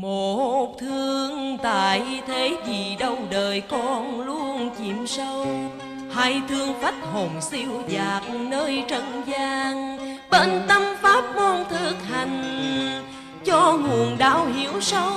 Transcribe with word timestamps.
một 0.00 0.78
thương 0.78 1.58
tại 1.62 2.02
thế 2.26 2.56
gì 2.66 2.96
đâu, 2.98 3.18
đời 3.30 3.60
con 3.60 4.20
luôn 4.20 4.70
chìm 4.78 5.06
sâu. 5.06 5.46
Hai 6.12 6.42
thương 6.48 6.74
phách 6.80 6.94
hồn 7.12 7.30
siêu 7.40 7.82
dạt 7.88 8.22
nơi 8.50 8.84
trần 8.88 9.22
gian. 9.26 9.98
Bên 10.30 10.62
tâm 10.68 10.82
pháp 11.02 11.24
môn 11.36 11.64
thực 11.70 11.96
hành, 12.10 12.42
cho 13.44 13.72
nguồn 13.72 14.18
đạo 14.18 14.46
hiểu 14.46 14.80
sâu. 14.80 15.12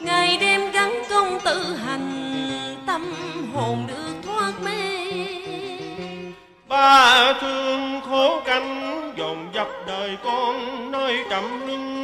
Ngày 0.00 0.36
đêm 0.36 0.70
gắn 0.70 1.02
công 1.10 1.38
tự 1.44 1.76
hành, 1.86 2.34
tâm 2.86 3.14
hồn 3.54 3.84
được 3.88 4.14
thoát 4.22 4.52
mê. 4.64 5.06
Ba 6.68 7.32
thương 7.40 8.00
khổ 8.10 8.40
canh 8.44 9.12
dồn 9.18 9.48
dập 9.54 9.68
đời 9.86 10.16
con 10.24 10.90
nơi 10.92 11.18
trầm 11.30 11.66
luân 11.66 11.96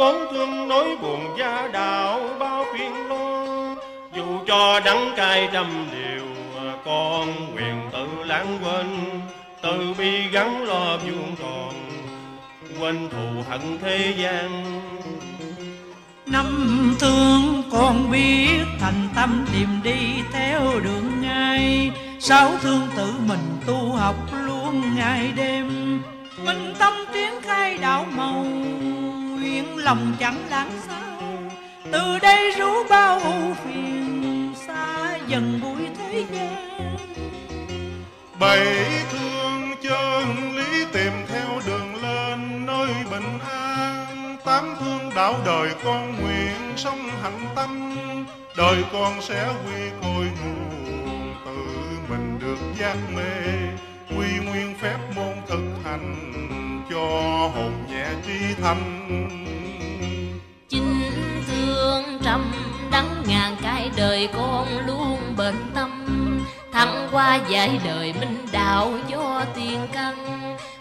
bốn 0.00 0.26
thương 0.30 0.68
nỗi 0.68 0.96
buồn 1.02 1.36
gia 1.38 1.68
đạo 1.68 2.20
bao 2.38 2.64
phiền 2.72 3.08
lo. 3.08 3.44
Dù 4.16 4.24
cho 4.46 4.80
đắng 4.80 5.12
cay 5.16 5.48
trăm 5.52 5.86
điều 5.92 6.24
con 6.84 7.56
quyền 7.56 7.90
tự 7.92 8.06
lãng 8.24 8.58
quên. 8.64 8.86
Từ 9.62 9.94
bi 9.98 10.28
gắn 10.32 10.64
lo 10.64 10.96
vuông 10.96 11.36
tròn, 11.38 11.74
quên 12.80 13.08
thù 13.10 13.42
hận 13.48 13.78
thế 13.82 14.14
gian. 14.18 14.64
Năm 16.26 16.46
thương 17.00 17.62
con 17.72 18.10
biết 18.10 18.64
thành 18.80 19.08
tâm 19.14 19.46
tìm 19.52 19.68
đi 19.82 19.98
theo 20.32 20.60
đường 20.84 21.20
ngay. 21.20 21.90
Sáu 22.18 22.50
thương 22.60 22.88
tự 22.96 23.12
mình 23.26 23.58
tu 23.66 23.92
học 23.92 24.16
luôn 24.32 24.82
ngày 24.96 25.32
đêm. 25.36 26.00
Minh 26.44 26.74
tâm 26.78 26.92
tiếng 27.12 27.40
khai 27.42 27.78
đạo 27.78 28.06
màu 28.16 28.44
lòng 29.80 30.16
chẳng 30.20 30.36
lãng 30.50 30.70
sao. 30.88 31.22
Từ 31.92 32.18
đây 32.22 32.50
rũ 32.58 32.70
bao 32.90 33.20
ưu 33.20 33.54
phiền 33.64 34.54
xa 34.66 35.16
dần 35.26 35.60
bụi 35.62 35.86
thế 35.98 36.24
gian. 36.32 36.96
Bảy 38.40 38.86
thương 39.12 39.74
chân 39.82 40.56
lý 40.56 40.84
tìm 40.92 41.12
theo 41.28 41.60
đường 41.66 42.02
lên 42.02 42.66
nơi 42.66 42.88
bình 43.10 43.38
an. 43.50 44.36
Tám 44.44 44.74
thương 44.80 45.10
đạo 45.14 45.34
đời 45.46 45.70
con 45.84 46.16
nguyện 46.22 46.72
sống 46.76 47.10
hạnh 47.22 47.46
tâm. 47.56 47.96
Đời 48.56 48.84
con 48.92 49.22
sẽ 49.22 49.48
quy 49.66 49.80
cội 50.02 50.26
nguồn 50.42 51.34
tự 51.44 51.56
mình 52.10 52.38
được 52.40 52.58
giác 52.80 52.96
mê. 53.14 53.56
Quy 54.16 54.44
nguyên 54.44 54.74
phép 54.80 54.96
môn 55.16 55.34
thực 55.48 55.64
hành 55.84 56.16
cho 56.90 56.98
hồn 57.54 57.72
nhẹ 57.90 58.06
trí 58.26 58.54
thanh 58.62 59.06
thương 61.80 62.18
trăm 62.24 62.52
đắng 62.90 63.22
ngàn 63.26 63.56
cái 63.62 63.90
đời 63.96 64.28
con 64.36 64.66
luôn 64.86 65.18
bền 65.36 65.54
tâm. 65.74 66.06
Thăng 66.72 67.08
qua 67.12 67.38
dài 67.48 67.80
đời 67.84 68.14
minh 68.20 68.46
đạo 68.52 68.92
do 69.08 69.44
tiền 69.54 69.78
căn. 69.92 70.14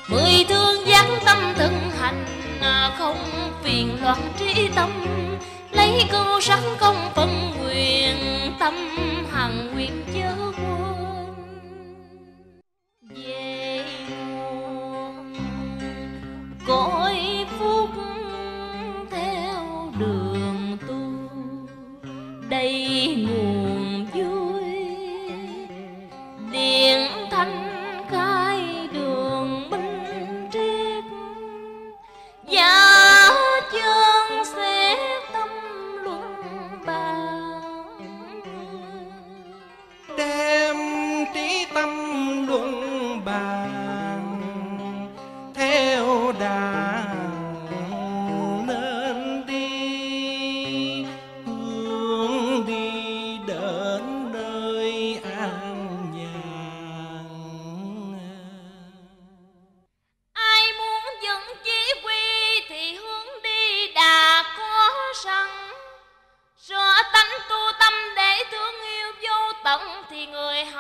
Mười 0.08 0.46
thương 0.50 0.88
dáng 0.88 1.20
tâm 1.26 1.38
thực 1.58 1.72
hành 2.00 2.26
à, 2.62 2.92
không 2.98 3.18
phiền 3.64 3.98
loạn 4.02 4.34
trí 4.40 4.68
tâm. 4.76 4.90
Lấy 5.72 6.08
câu 6.12 6.42
sắc 6.42 6.60
công 6.80 7.10
phân 7.16 7.52
quyền 7.64 8.16
tâm, 8.60 8.74
hằng 9.34 9.69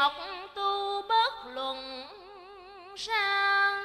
học 0.09 0.25
tu 0.55 1.01
bất 1.09 1.51
luận 1.53 2.03
sang. 2.95 3.83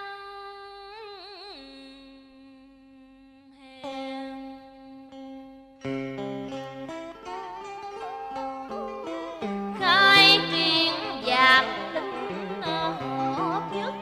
Khai 9.80 10.40
triển 10.52 10.92
giạc 11.26 11.64
linh 11.94 12.62
hợp 12.62 13.62
nhất 13.74 13.94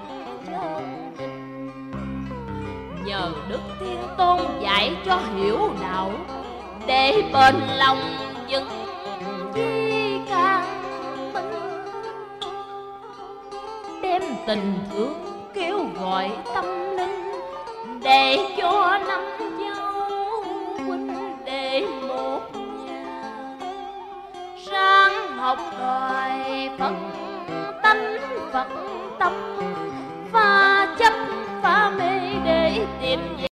chân 0.46 1.12
tình. 1.18 1.70
Nhờ 3.04 3.32
đức 3.48 3.60
thiên 3.80 4.02
tôn 4.18 4.40
dạy 4.62 4.96
cho 5.06 5.20
hiểu 5.36 5.58
đạo, 5.82 6.12
để 6.86 7.22
bền 7.32 7.54
lòng 7.76 8.00
vững 8.50 8.68
đem 14.22 14.36
tình 14.46 14.74
thương 14.90 15.14
kêu 15.54 15.78
gọi 16.00 16.30
tâm 16.54 16.64
linh. 16.96 17.32
Để 18.02 18.38
cho 18.58 18.98
năm 19.08 19.20
cháu 19.58 20.10
huynh 20.86 21.36
đệ 21.44 21.86
một 22.08 22.40
nhà. 22.86 23.56
Sáng 24.66 25.36
học 25.36 25.58
đòi 25.80 26.70
phật 26.78 26.94
tánh 27.82 28.16
phật 28.52 28.66
tâm 29.18 29.32
và 30.32 30.88
chấp 30.98 31.12
pha 31.62 31.90
mê 31.90 32.20
để 32.44 32.86
tìm 33.02 33.20
về 33.40 33.51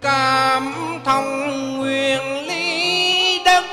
cảm 0.00 0.72
thông 1.04 1.78
nguyên 1.78 2.46
lý 2.46 3.40
đất 3.44 3.64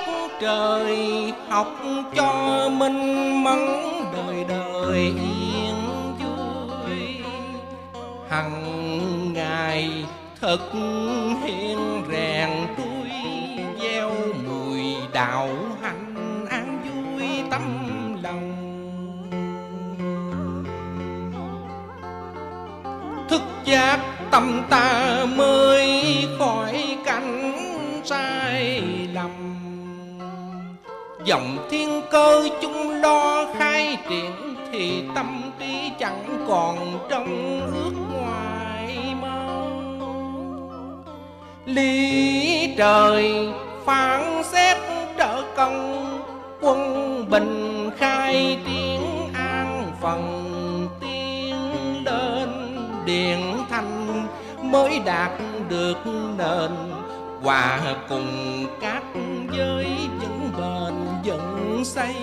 trời, 0.42 1.34
học 1.50 1.68
cho 2.16 2.70
minh 2.70 3.44
mẫn 3.44 3.60
đời 4.14 4.46
đời 4.50 5.00
yên 5.00 5.76
vui. 6.20 7.24
Hằng 8.30 9.34
ngày 9.34 10.06
thực 10.42 10.72
hiện 11.44 12.04
rèn 12.12 12.50
tôi 12.78 13.10
gieo 13.82 14.12
mùi 14.48 14.96
đạo 15.14 15.50
tâm 24.36 24.62
ta 24.70 25.26
mới 25.36 26.04
khỏi 26.40 26.98
cảnh 27.06 27.54
sai 28.04 28.82
lầm 29.14 29.32
dòng 31.26 31.58
thiên 31.70 32.02
cơ 32.12 32.50
chung 32.62 32.92
lo 33.02 33.46
khai 33.58 33.98
triển 34.10 34.56
thì 34.72 35.04
tâm 35.16 35.42
trí 35.60 35.92
chẳng 36.00 36.46
còn 36.48 37.00
trong 37.10 37.60
ước 37.74 37.94
ngoài 38.22 39.16
mong 39.22 41.04
lý 41.66 42.76
trời 42.78 43.50
phán 43.86 44.44
xét 44.44 44.78
trợ 45.18 45.44
công, 45.56 46.06
quân 46.62 47.26
bình 47.30 47.90
khai 47.98 48.58
tiếng 48.66 49.34
an 49.34 49.92
phần 50.02 50.50
tiên 51.02 51.56
lên 52.06 52.50
điện 53.06 53.55
mới 54.76 55.00
đạt 55.00 55.32
được 55.70 55.98
nền. 56.38 56.72
Hòa 57.42 57.96
cùng 58.10 58.66
các 58.82 59.04
giới 59.58 59.86
vững 60.20 60.52
bền 60.58 60.94
vững 61.24 61.86
xây. 61.86 62.16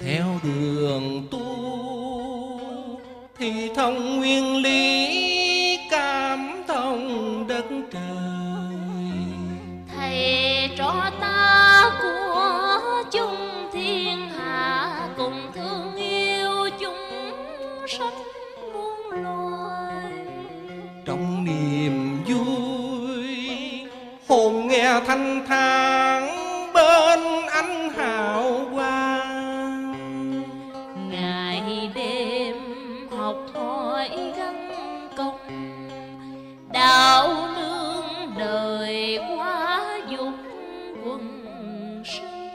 Theo 0.00 0.26
đường 0.42 1.26
tu 1.30 1.46
thì 3.38 3.70
thông 3.76 4.16
nguyên 4.16 4.56
lý 4.56 4.85
trong 21.06 21.44
niềm 21.44 22.24
vui. 22.26 23.26
Hồn 24.28 24.68
nghe 24.68 25.00
thanh 25.06 25.46
thang 25.46 26.28
bên 26.74 27.46
ánh 27.46 27.90
hào 27.90 28.66
quang. 28.74 29.92
Ngày 31.10 31.90
đêm 31.94 32.56
học 33.18 33.36
hỏi 33.54 34.10
gắn 34.36 34.70
công 35.16 35.38
đạo 36.72 37.48
nương 37.56 38.34
đời 38.38 39.18
quá 39.38 39.82
dục 40.08 40.34
quần 41.04 41.44
sinh. 42.04 42.48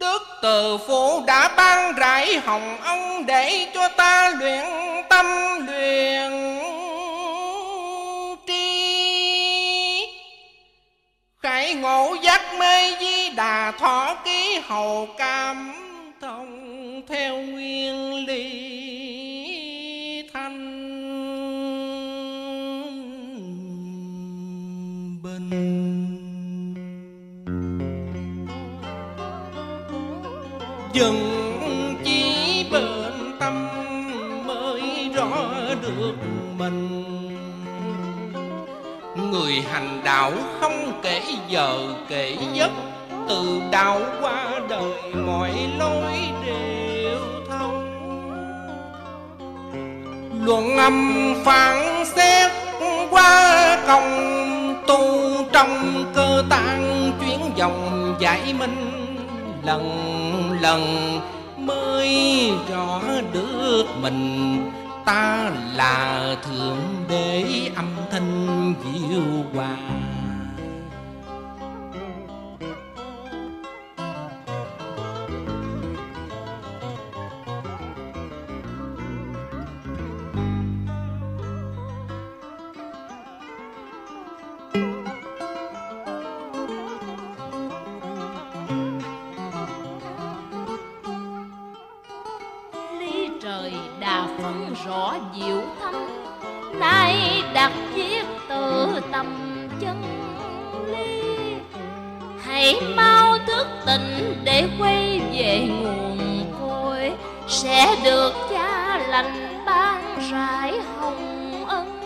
Đức 0.00 0.18
từ 0.42 0.78
phụ 0.88 1.22
đã 1.26 1.54
ban 1.56 1.94
rải 1.94 2.36
hồng 2.36 2.76
ân 2.82 3.26
để 3.26 3.66
cho 3.74 3.88
ta 3.88 4.30
luyện 4.30 4.64
tâm 5.10 5.25
Khải 11.66 11.74
ngộ 11.74 12.16
giác 12.22 12.40
mê 12.58 12.96
di 13.00 13.30
đà, 13.30 13.70
thọ 13.70 14.16
ký 14.24 14.60
hầu 14.66 15.08
cam 15.18 15.72
thông 16.20 17.02
theo 17.08 17.36
nguyên 17.36 18.26
lý 18.26 18.68
thanh 20.34 20.58
bình. 25.22 25.50
Dừng 30.92 31.94
chỉ 32.04 32.64
bên 32.72 33.12
tâm 33.40 33.68
mới 34.46 35.10
rõ 35.14 35.28
được 35.82 36.14
mình. 36.58 37.02
Người 39.16 39.64
hành 39.72 40.00
đạo 40.04 40.32
không 40.60 40.85
kể 41.06 41.22
giờ 41.48 41.78
kể 42.08 42.36
giấc, 42.52 42.70
từ 43.28 43.60
đạo 43.70 44.00
qua 44.20 44.60
đời 44.68 45.14
mọi 45.26 45.50
lối 45.78 46.12
đều 46.46 47.18
thông. 47.48 47.82
Luận 50.44 50.76
âm 50.76 51.34
phán 51.44 52.04
xét 52.04 52.52
qua 53.10 53.78
công 53.86 54.82
tu 54.86 55.08
trong 55.52 56.04
cơ 56.14 56.42
tạng 56.50 57.12
chuyến 57.20 57.40
dòng 57.56 58.14
giải 58.20 58.54
minh 58.58 58.90
lần 59.62 60.58
lần, 60.60 60.82
mới 61.56 62.50
rõ 62.70 63.00
được 63.32 63.84
mình. 64.02 64.70
Ta 65.04 65.50
là 65.74 66.36
thượng 66.42 66.80
đế 67.08 67.44
âm 67.76 67.86
thanh 68.10 68.74
diệu 68.92 69.22
hòa. 69.54 69.76
Trời 93.46 93.72
đà 94.00 94.26
phân 94.38 94.74
rõ 94.86 95.14
diệu 95.34 95.60
thâm. 95.80 95.94
Nay 96.72 97.42
đặt 97.54 97.72
viết 97.94 98.24
từ 98.48 98.86
tâm 99.12 99.26
chân 99.80 100.02
lý 100.86 101.54
hãy 102.44 102.80
mau 102.96 103.38
thức 103.46 103.66
tỉnh 103.86 104.40
để 104.44 104.68
quay 104.80 105.20
về 105.32 105.68
nguồn 105.68 106.18
cội. 106.60 107.12
Sẽ 107.48 107.96
được 108.04 108.32
cha 108.50 108.98
lành 109.08 109.62
ban 109.66 110.18
rải 110.30 110.80
hồng 110.98 111.64
ân. 111.68 112.00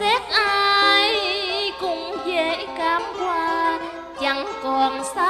Xét 0.00 0.22
ai 0.32 1.14
cũng 1.80 2.16
dễ 2.26 2.66
cảm 2.78 3.02
qua, 3.18 3.78
chẳng 4.20 4.46
còn 4.62 5.04
xa 5.14 5.27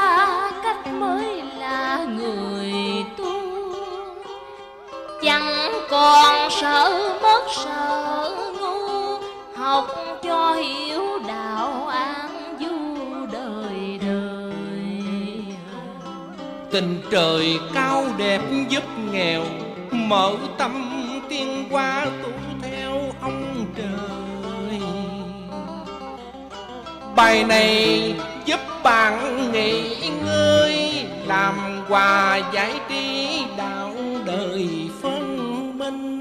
còn 5.91 6.51
sợ 6.51 7.17
mất 7.23 7.43
sợ 7.65 8.35
ngu, 8.61 9.19
học 9.57 9.87
cho 10.23 10.55
hiểu 10.55 11.03
đạo 11.29 11.87
an 11.87 12.57
du 12.61 12.77
đời 13.33 13.99
đời. 14.01 15.03
Tình 16.71 17.01
trời 17.11 17.59
cao 17.75 18.05
đẹp 18.17 18.41
giúp 18.69 18.85
nghèo, 19.13 19.45
mở 19.91 20.33
tâm 20.59 20.73
tiên 21.29 21.69
qua 21.71 22.07
tu 22.23 22.31
theo 22.63 23.01
ông 23.21 23.67
trời. 23.77 24.81
Bài 27.17 27.45
này 27.45 28.15
giúp 28.45 28.61
bạn 28.83 29.53
nghỉ 29.53 29.97
ngơi, 30.25 31.07
làm 31.27 31.85
quà 31.89 32.41
giải 32.53 32.73
trí 32.89 33.29
đạo 33.57 33.95
đời 34.25 34.69
phân 35.03 35.08
minh 35.91 36.18